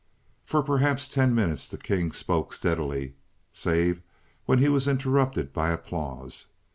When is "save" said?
3.53-4.01